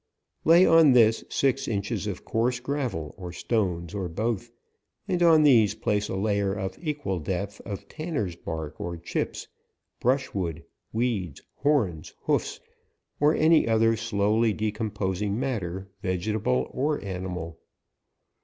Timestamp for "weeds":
10.91-11.43